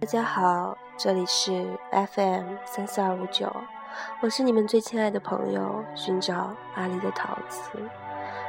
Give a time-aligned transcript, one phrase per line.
[0.00, 1.52] 大家好，这里是
[1.92, 3.54] FM 三四二五九，
[4.22, 7.78] 我是你们最亲爱的朋友，寻找阿狸的桃子。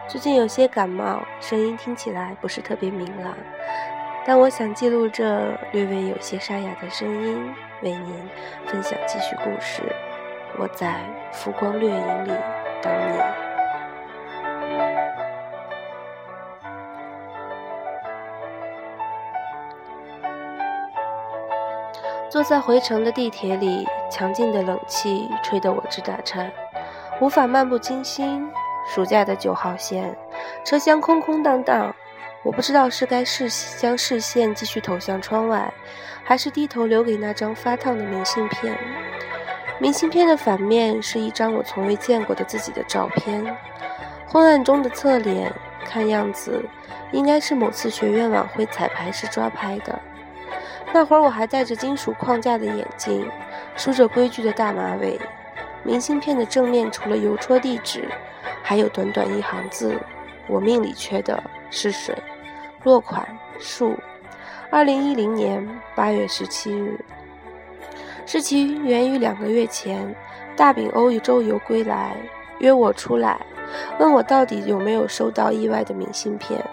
[0.08, 3.36] 最近有些感冒，声音听起来不是特别明朗，
[4.26, 8.30] 但我想记录这略微有些沙哑的声音，为您
[8.66, 9.84] 分享继续故事。
[10.58, 11.02] 我在
[11.34, 12.32] 浮光掠影里
[12.82, 13.51] 等你。
[22.32, 26.50] 坐在回程的地铁里，强劲的冷气吹得我直打颤，
[27.20, 28.50] 无法漫不经心。
[28.88, 30.18] 暑假的九号线，
[30.64, 31.94] 车厢空空荡荡，
[32.42, 35.72] 我不知道是该视将视线继续投向窗外，
[36.24, 38.78] 还是低头留给那张发烫的明信片。
[39.78, 43.46] 明信片的反面是一张我从未见过的自己的照片，
[44.26, 45.52] 昏暗中的侧脸，
[45.84, 46.64] 看样子
[47.12, 50.00] 应该是某次学院晚会彩排时抓拍的。
[50.94, 53.30] 那会儿我还戴着金属框架的眼镜，
[53.76, 55.20] 梳着规矩的大马尾。
[55.84, 58.08] 明信片的正面除了邮戳地址，
[58.62, 59.96] 还有短短一行字
[60.48, 62.16] ：“我命里缺的是水。”
[62.84, 63.96] 落款：树。
[64.70, 67.00] 二零一零年八月十七日。
[68.26, 70.16] 事情源于两个月前，
[70.56, 72.16] 大饼欧与周游归来，
[72.60, 73.40] 约我出来，
[73.98, 76.64] 问我到底有没有收到意外的明信片。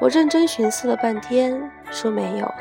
[0.00, 2.54] 我认真寻思了半天，说没有。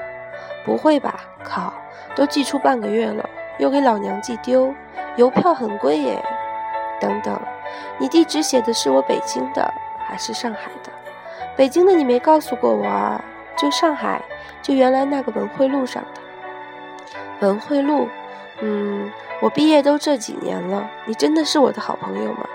[0.70, 1.20] 不会吧？
[1.44, 1.74] 靠，
[2.16, 4.72] 都寄出半个月了，又给老娘寄丢，
[5.16, 6.24] 邮票很贵耶。
[7.02, 7.42] 等等，
[7.98, 10.92] 你地址写的是我北京的还是上海的？
[11.56, 13.20] 北京的你没告诉过我啊？
[13.58, 14.22] 就上海，
[14.62, 17.48] 就原来那个文汇路上的。
[17.48, 18.08] 文汇路，
[18.60, 22.48] 嗯，我毕业都这几年了，你真的是我的好朋友吗？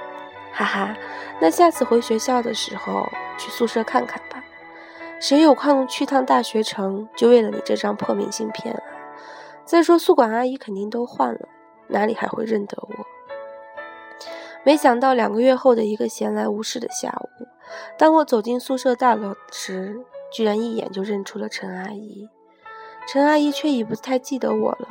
[0.52, 0.94] 哈哈，
[1.40, 4.40] 那下次回学校的时候去宿舍看看吧。
[5.26, 8.82] 谁有空去趟大学城，就为了你这张破明信片啊？
[9.64, 11.48] 再说宿管阿姨肯定都换了，
[11.88, 12.94] 哪里还会认得我？
[14.64, 17.46] 没想到两个月后的一个闲来无事的下午，
[17.96, 22.28] 当我走进宿舍大楼时，居然一眼就认出了陈阿姨。
[23.08, 24.88] 陈阿姨却已不太记得我了。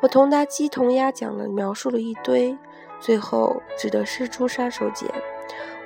[0.00, 2.56] 我同她鸡同鸭讲了，描述了一堆，
[3.00, 5.10] 最后只得使出杀手锏。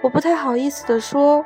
[0.03, 1.45] 我不太好意思地说。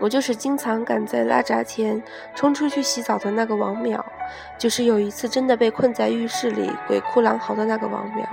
[0.00, 2.02] 我就是经常赶在拉闸前
[2.34, 3.98] 冲出去洗澡的那个王淼，
[4.58, 8.24] 就是有一次真的被困在浴室里鬼哭狼嚎的那个王淼。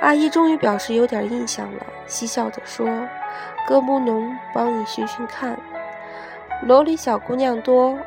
[0.00, 2.88] 阿姨终于表示有点印象了，嬉笑着说
[3.68, 5.58] ：“哥不能帮你寻寻看，
[6.66, 7.98] 楼里小姑娘多，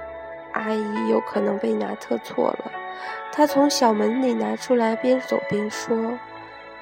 [0.54, 2.72] 阿姨有可能被拿特错了。”
[3.32, 6.18] 她从小门里拿出来，边走边说：“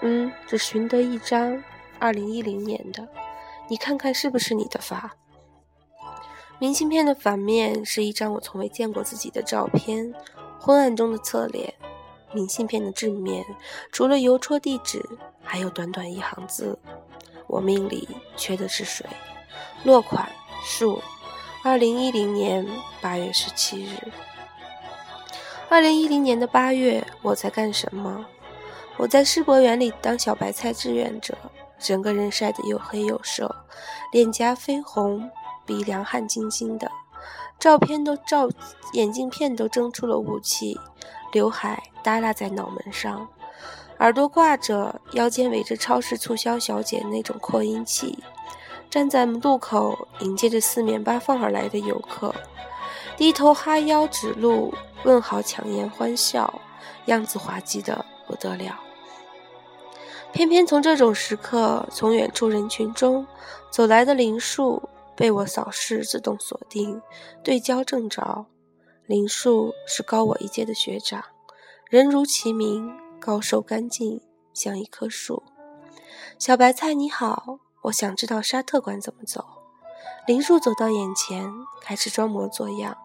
[0.01, 1.61] 嗯，只寻得一张，
[1.99, 3.07] 二零一零年的，
[3.67, 5.11] 你看看是不是你的发？”
[6.61, 10.13] 明信片的反面是一张我从未见过自己的照片，
[10.59, 11.73] 昏暗中的侧脸。
[12.33, 13.43] 明信片的正面
[13.91, 15.03] 除了邮戳地址，
[15.43, 16.77] 还有短短一行字
[17.49, 18.07] ：“我命里
[18.37, 19.03] 缺的是水。”
[19.83, 20.31] 落款：
[20.63, 21.01] 树。
[21.63, 22.63] 二零一零年
[23.01, 23.97] 八月十七日。
[25.67, 28.23] 二零一零年的八月，我在干什么？
[28.97, 31.35] 我在世博园里当小白菜志愿者，
[31.79, 33.49] 整个人晒得又黑又瘦，
[34.13, 35.27] 脸颊绯红。
[35.65, 36.91] 鼻梁汗津津的，
[37.59, 38.49] 照片都照，
[38.93, 40.79] 眼镜片都蒸出了雾气，
[41.31, 43.27] 刘海耷拉在脑门上，
[43.99, 48.17] 耳朵挂着，腰间围着超市促销小姐那种扩音器，
[48.89, 52.33] 站在路口迎接着四面八方而来的游客，
[53.15, 54.73] 低头哈腰指路，
[55.03, 56.61] 问好强颜欢笑，
[57.05, 58.79] 样子滑稽的不得了。
[60.33, 63.27] 偏偏从这种时刻，从远处人群中
[63.69, 64.81] 走来的林树。
[65.15, 67.01] 被我扫视自动锁定，
[67.43, 68.45] 对焦正着。
[69.05, 71.23] 林树是高我一届的学长，
[71.89, 74.21] 人如其名，高瘦干净，
[74.53, 75.43] 像一棵树。
[76.39, 79.45] 小白菜你好，我想知道沙特馆怎么走。
[80.27, 81.51] 林树走到眼前，
[81.81, 82.97] 开始装模作样。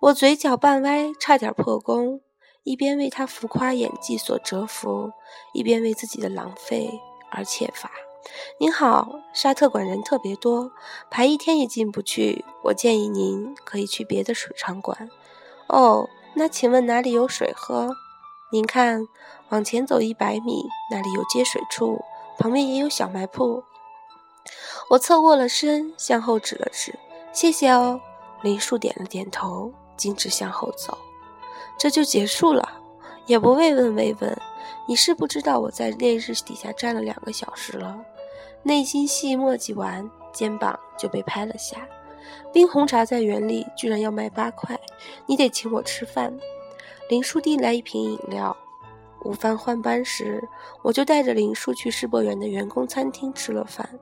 [0.00, 2.22] 我嘴角半歪，差点破功，
[2.62, 5.10] 一边为他浮夸演技所折服，
[5.52, 6.98] 一边为自己的狼狈
[7.30, 7.90] 而怯乏。
[8.58, 10.70] 您好，沙特馆人特别多，
[11.10, 12.44] 排一天也进不去。
[12.64, 15.10] 我建议您可以去别的水场馆。
[15.68, 17.94] 哦，那请问哪里有水喝？
[18.52, 19.06] 您看，
[19.48, 22.04] 往前走一百米，那里有接水处，
[22.38, 23.62] 旁边也有小卖铺。
[24.90, 26.98] 我侧过了身，向后指了指，
[27.32, 28.00] 谢谢哦。
[28.42, 30.98] 林树点了点头，径直向后走。
[31.78, 32.80] 这就结束了，
[33.26, 34.36] 也不慰问慰问。
[34.88, 37.96] 你是不知道我在烈日底下站了两个小时了，
[38.62, 41.88] 内心戏墨迹完，肩膀就被拍了下。
[42.52, 44.78] 冰红茶在园里居然要卖八块，
[45.26, 46.36] 你得请我吃饭。
[47.08, 48.56] 林树递来一瓶饮料。
[49.24, 50.42] 午饭换班时，
[50.82, 53.98] 我就带着林树去世博园的员工餐厅吃了饭。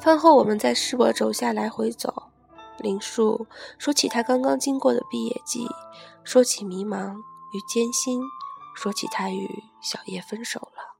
[0.00, 2.30] 饭后，我们在世博轴下来回走。
[2.78, 3.46] 林树
[3.78, 5.66] 说起他刚刚经过的毕业季，
[6.24, 7.16] 说起迷茫
[7.52, 8.20] 与艰辛，
[8.74, 9.48] 说起他与
[9.80, 10.93] 小叶分手了。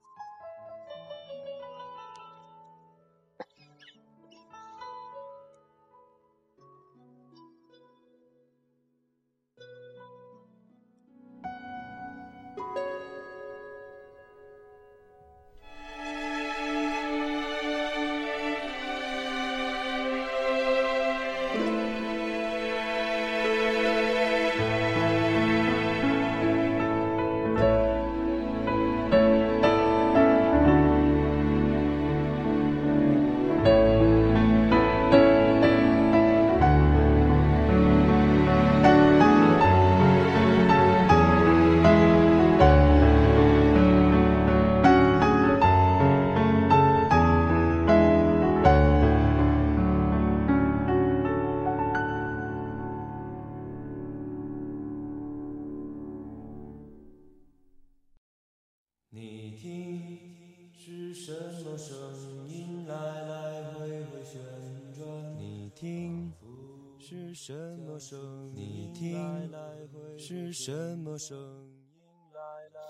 [71.17, 71.85] 声音？
[72.33, 72.39] 来
[72.73, 72.81] 来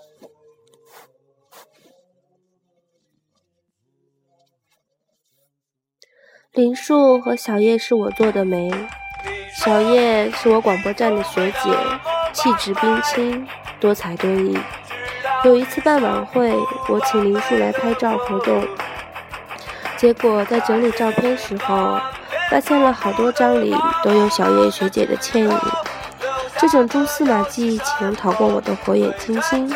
[6.52, 8.70] 林树和小叶是我做的媒，
[9.54, 11.70] 小叶是我广播站的学姐，
[12.32, 13.46] 气质冰清，
[13.78, 14.58] 多才多艺。
[15.44, 16.52] 有一次办晚会，
[16.88, 18.66] 我请林树来拍照活动，
[19.96, 22.00] 结果在整理照片时候。
[22.48, 23.74] 发现了好多张里
[24.04, 25.60] 都有小叶学姐的倩影，
[26.68, 29.72] 这种蛛丝马迹岂能逃过我的火眼金睛？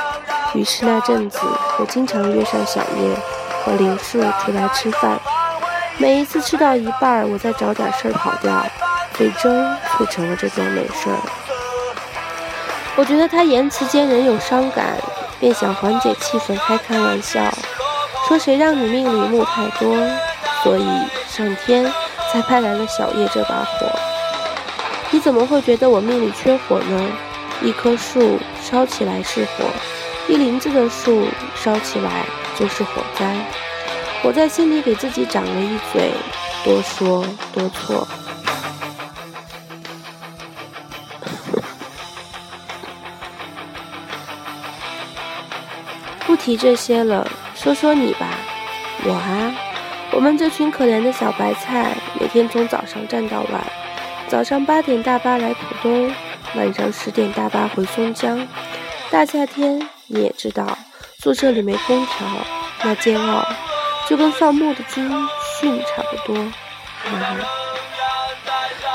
[0.54, 1.38] 于是那阵子，
[1.78, 3.16] 我经常约上小叶
[3.64, 5.16] 和林树出来吃饭。
[5.98, 8.66] 每一次吃到一半，我再找点事儿跑掉，
[9.12, 11.16] 最终促成了这桩美事儿。
[12.96, 14.96] 我觉得他言辞间仍有伤感，
[15.38, 17.40] 便想缓解气氛，开开玩笑，
[18.26, 19.96] 说谁让你命里木太多，
[20.64, 20.84] 所以
[21.28, 21.88] 上天。
[22.32, 23.90] 才派来了小叶这把火，
[25.12, 27.06] 你怎么会觉得我命里缺火呢？
[27.62, 29.64] 一棵树烧起来是火，
[30.28, 32.24] 一林子的树烧起来
[32.58, 33.36] 就是火灾。
[34.22, 36.10] 我在心里给自己长了一嘴，
[36.64, 38.06] 多说多错。
[46.26, 48.28] 不提这些了，说说你吧，
[49.04, 49.54] 我啊。
[50.12, 53.64] 我们这群可怜的小白菜，每天从早上站到晚。
[54.30, 56.14] 早上八点大巴来浦东，
[56.54, 58.46] 晚上十点大巴回松江。
[59.10, 60.78] 大夏天你也知道，
[61.18, 62.24] 宿舍里没空调，
[62.84, 63.44] 那煎熬
[64.08, 65.10] 就跟放牧的军
[65.58, 66.36] 训差不多。
[67.02, 67.36] 哈哈。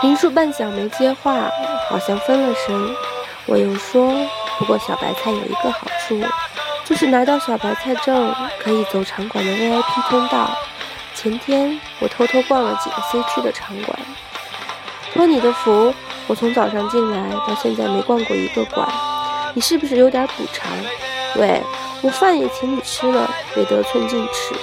[0.03, 1.51] 林树半晌没接话，
[1.89, 2.95] 好像分了神。
[3.45, 4.15] 我又说，
[4.57, 6.17] 不过小白菜有一个好处，
[6.85, 8.33] 就是拿到小白菜证，
[8.63, 10.57] 可以走场馆的 VIP 通道。
[11.13, 13.99] 前天我偷偷逛了几个 C 区的场馆，
[15.16, 15.94] 托你的福，
[16.28, 18.86] 我从早上进来到现在没逛过一个馆。
[19.54, 20.69] 你是不是有点补偿？
[21.38, 21.62] 喂，
[22.02, 24.54] 我饭也请你吃了，别得寸进尺。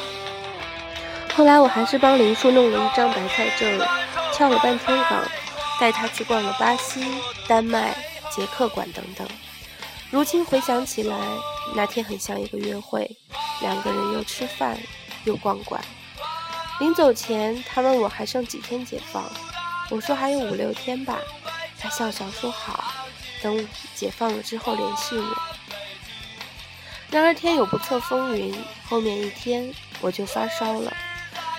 [1.34, 3.80] 后来我还是帮林叔弄了一张白菜证，
[4.34, 5.24] 翘了半天岗，
[5.80, 7.02] 带他去逛了巴西、
[7.48, 7.96] 丹麦、
[8.30, 9.26] 捷克馆等等。
[10.10, 11.16] 如今回想起来，
[11.74, 13.10] 那天很像一个约会，
[13.62, 14.78] 两个人又吃饭
[15.24, 15.82] 又逛馆。
[16.78, 19.24] 临走前，他问我还剩几天解放，
[19.92, 21.18] 我说还有五六天吧。
[21.78, 22.94] 他笑笑说好，
[23.42, 25.36] 等解放了之后联系我。
[27.10, 28.54] 然而天有不测风云，
[28.88, 29.70] 后面一天
[30.00, 30.90] 我就发烧了，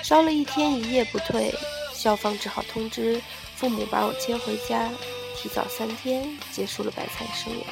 [0.02, 1.54] 烧了一天一夜不退，
[1.94, 3.22] 校方只好通知
[3.56, 4.90] 父母把我接回家，
[5.38, 7.66] 提早三天结束了白菜生涯。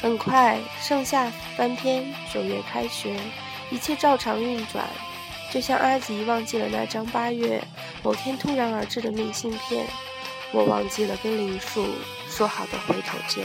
[0.00, 3.18] 很快盛夏翻篇，九月开学，
[3.70, 4.88] 一切照常运转。
[5.52, 7.62] 就像阿吉忘记了那张八月
[8.02, 9.86] 某天突然而至的明信片，
[10.50, 11.86] 我忘记了跟林树
[12.26, 13.44] 说好的回头见。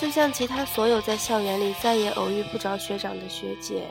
[0.00, 3.88] 就像其他所有在校园里再也偶遇不着学长的学姐，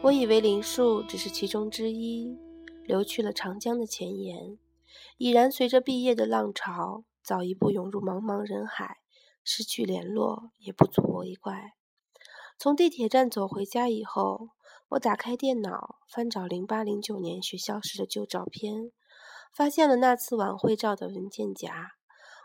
[0.00, 2.38] 我以为林树只是其中之一，
[2.84, 4.56] 流去了长江的前沿，
[5.18, 8.98] 已然随着毕业的浪潮，早一步涌入茫茫人海，
[9.42, 11.72] 失去联络也不足为怪。
[12.56, 14.50] 从地铁站走回家以后，
[14.90, 18.92] 我打开电脑，翻找零八零九年学校时的旧照片，
[19.52, 21.94] 发现了那次晚会照的文件夹。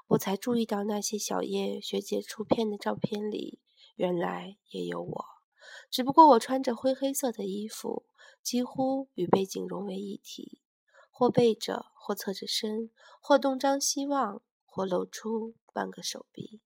[0.07, 3.59] 我才注意到那些小叶学姐出片的照片里，
[3.95, 5.25] 原来也有我。
[5.91, 8.05] 只不过我穿着灰黑色的衣服，
[8.41, 10.61] 几乎与背景融为一体，
[11.11, 16.61] 或背着，或侧着身，或东张西望，或露出半个手臂。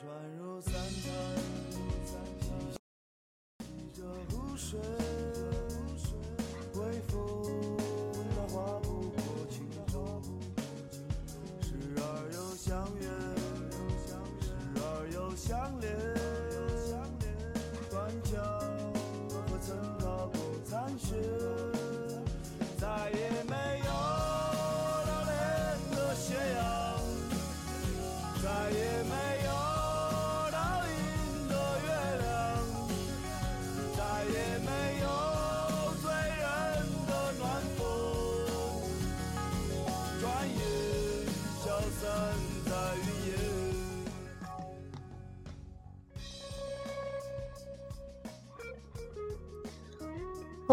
[0.00, 1.43] 船入三潭，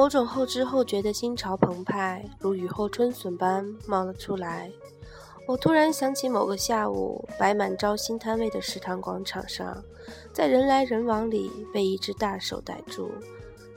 [0.01, 4.71] 某种后知后觉的心潮澎湃，如雨后春笋般冒了出来。
[5.47, 9.77] 我突然想起某个下午，摆满招新摊位的食堂广场上，
[10.33, 13.11] 在人来人往里被一只大手逮住。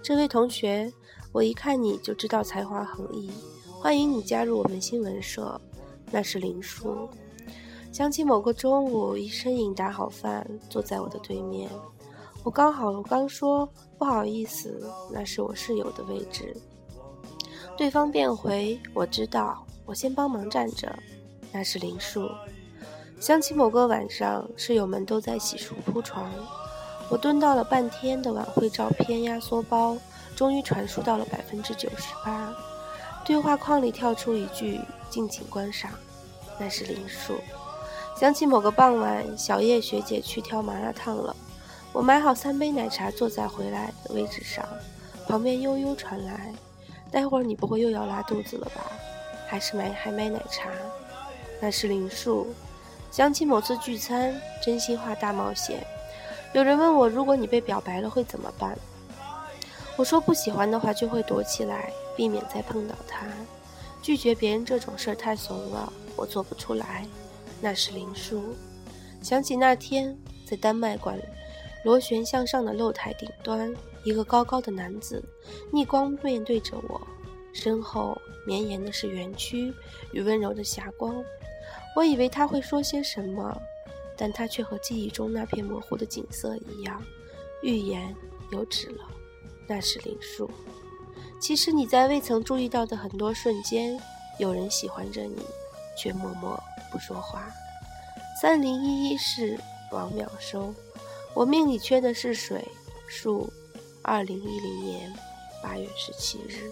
[0.03, 0.91] 这位同学，
[1.31, 3.31] 我一看你就知道才华横溢，
[3.79, 5.61] 欢迎你加入我们新闻社。
[6.11, 7.07] 那是林叔。
[7.93, 11.69] 想起某个中午，一身影打好饭，坐在我的对面。
[12.45, 14.79] 我刚好我刚说不好意思，
[15.11, 16.55] 那是我室友的位置。
[17.75, 20.95] 对方便回：“我知道，我先帮忙站着。”
[21.51, 22.31] 那是林树。
[23.19, 26.31] 想起某个晚上，室友们都在洗漱铺床，
[27.09, 29.97] 我蹲到了半天的晚会照片压缩包，
[30.37, 32.55] 终于传输到了百分之九十八。
[33.25, 35.91] 对话框里跳出一句：“敬请观赏。”
[36.61, 37.37] 那是林树。
[38.21, 41.35] 想起某个傍晚，小叶学姐去挑麻辣烫了，
[41.95, 44.67] 我买好三杯奶茶，坐在回来的位置上，
[45.29, 46.53] 旁边悠悠传来
[47.09, 48.91] ：“待会儿你不会又要拉肚子了吧？
[49.47, 50.69] 还是买还买奶茶？”
[51.63, 52.53] 那是林树。
[53.13, 55.87] 想起某次聚餐，真心话大冒险，
[56.53, 58.77] 有人问我，如果你被表白了会怎么办？
[59.97, 63.25] 我说不喜欢的话就会躲起来，避免再碰到他。
[64.03, 67.07] 拒绝别人这种事儿太怂了，我做不出来。
[67.61, 68.57] 那是林树。
[69.23, 71.17] 想起那天在丹麦馆
[71.85, 73.73] 螺旋向上的露台顶端，
[74.03, 75.23] 一个高高的男子
[75.71, 77.01] 逆光面对着我，
[77.53, 79.73] 身后绵延的是园区
[80.13, 81.23] 与温柔的霞光。
[81.95, 83.57] 我以为他会说些什么，
[84.17, 87.01] 但他却和记忆中那片模糊的景色一样，
[87.63, 88.15] 欲言
[88.51, 89.05] 又止了。
[89.69, 90.51] 那是林树。
[91.39, 94.01] 其实你在未曾注意到的很多瞬间，
[94.39, 95.43] 有人喜欢着你，
[95.97, 96.59] 却默默
[96.91, 97.49] 不说话。
[98.41, 99.59] 三零一一室
[99.93, 100.75] 王淼收。
[101.35, 102.65] 我命里缺的是水。
[103.07, 103.53] 数。
[104.07, 105.11] 二零一零年
[105.63, 106.71] 八月十七日。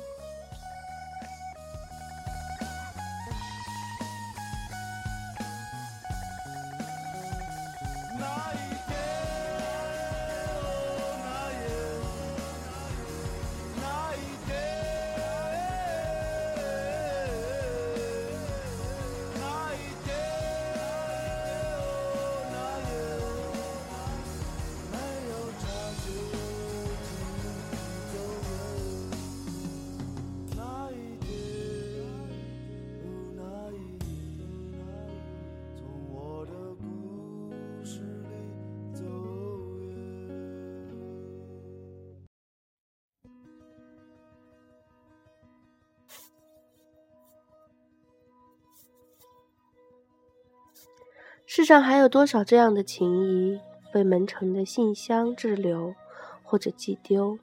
[51.55, 53.61] 世上还有多少这样的情谊，
[53.93, 55.95] 被门城的信箱滞留，
[56.43, 57.39] 或者寄丢？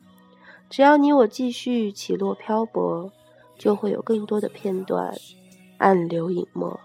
[0.68, 3.12] 只要你我继续起落漂泊，
[3.56, 5.13] 就会有更多的片段
[5.78, 6.80] 暗流隐没。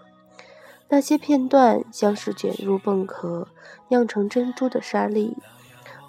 [0.89, 3.47] 那些片段像是卷入蚌壳、
[3.87, 5.35] 酿成珍珠的沙粒，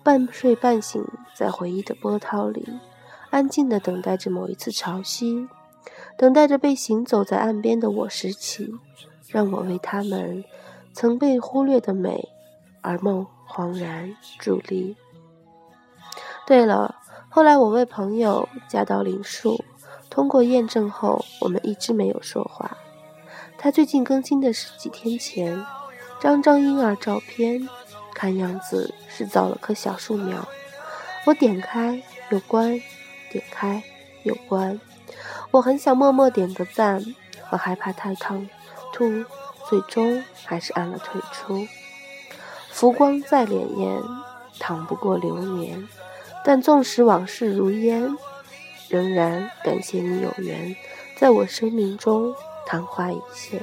[0.04, 1.02] 半睡半醒
[1.34, 2.68] 在回忆的波涛里，
[3.30, 5.48] 安静地等待着某一次潮汐，
[6.18, 8.74] 等待着被行走在岸边的我拾起，
[9.28, 10.44] 让我为他们
[10.96, 12.26] 曾被忽略的美
[12.80, 14.96] 而梦恍然伫立。
[16.46, 16.94] 对了，
[17.28, 19.62] 后来我为朋友加到林树，
[20.08, 22.78] 通过验证后，我们一直没有说话。
[23.58, 25.62] 他最近更新的是几天前，
[26.18, 27.68] 张张婴儿照片，
[28.14, 30.48] 看样子是造了棵小树苗。
[31.26, 32.80] 我点开有关，
[33.30, 33.82] 点开
[34.22, 34.80] 有关，
[35.50, 37.04] 我很想默默点个赞，
[37.50, 38.48] 我害怕太唐
[38.94, 39.26] 突，
[39.68, 41.66] 最终还是按了退出。
[42.70, 44.02] 浮光再潋滟，
[44.58, 45.88] 淌不过流年，
[46.44, 48.16] 但纵使往事如烟，
[48.88, 50.76] 仍然感谢你有缘，
[51.18, 52.34] 在我生命中。
[52.68, 53.62] 昙花一现。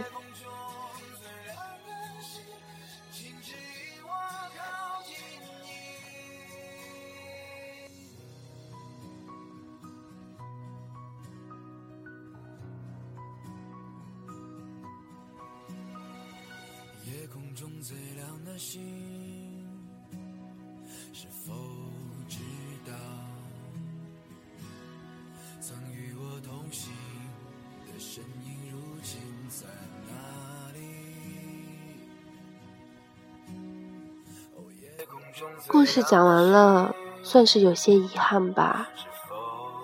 [35.67, 36.93] 故事讲完了，
[37.24, 38.89] 算是有些遗憾吧。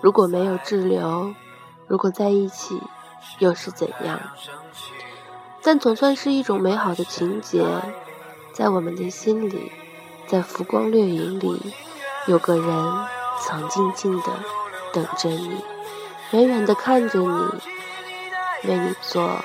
[0.00, 1.34] 如果没有滞留，
[1.86, 2.80] 如果在一起，
[3.38, 4.20] 又是怎样？
[5.62, 7.66] 但总算是一种美好的情节，
[8.52, 9.72] 在我们的心里，
[10.26, 11.74] 在浮光掠影里，
[12.26, 13.06] 有个人
[13.40, 14.28] 曾静静的
[14.92, 15.62] 等着你，
[16.30, 17.60] 远远的看着你。
[18.64, 19.42] 为你做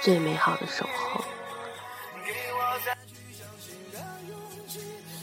[0.00, 1.20] 最美好的守候。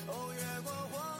[0.07, 1.12] 哦，月光。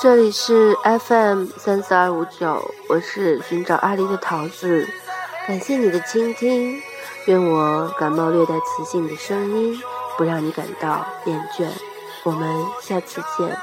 [0.00, 2.58] 这里是 FM 三四二五九，
[2.88, 4.88] 我是寻找阿狸的桃子，
[5.46, 6.80] 感谢你的倾听，
[7.26, 9.78] 愿我感冒略带磁性的声音
[10.16, 11.68] 不让你感到厌倦，
[12.24, 13.54] 我们下次见。